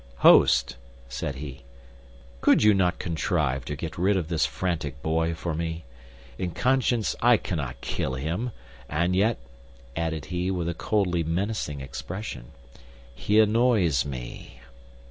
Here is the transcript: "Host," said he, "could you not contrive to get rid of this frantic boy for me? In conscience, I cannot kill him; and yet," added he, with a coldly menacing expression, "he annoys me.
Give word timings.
"Host," 0.25 0.77
said 1.07 1.35
he, 1.35 1.63
"could 2.41 2.63
you 2.63 2.73
not 2.73 2.97
contrive 2.97 3.63
to 3.65 3.75
get 3.75 3.99
rid 3.99 4.17
of 4.17 4.29
this 4.29 4.47
frantic 4.47 4.99
boy 5.03 5.35
for 5.35 5.53
me? 5.53 5.85
In 6.39 6.49
conscience, 6.55 7.15
I 7.21 7.37
cannot 7.37 7.81
kill 7.81 8.15
him; 8.15 8.49
and 8.89 9.15
yet," 9.15 9.37
added 9.95 10.25
he, 10.33 10.49
with 10.49 10.67
a 10.67 10.73
coldly 10.73 11.21
menacing 11.23 11.81
expression, 11.81 12.45
"he 13.13 13.39
annoys 13.39 14.03
me. 14.03 14.61